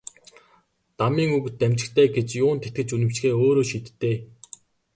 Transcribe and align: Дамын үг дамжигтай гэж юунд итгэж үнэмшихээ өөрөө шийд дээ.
Дамын 0.99 1.29
үг 1.37 1.45
дамжигтай 1.59 2.07
гэж 2.15 2.27
юунд 2.43 2.61
итгэж 2.67 2.89
үнэмшихээ 2.95 3.33
өөрөө 3.43 3.65
шийд 3.69 3.87
дээ. 4.01 4.17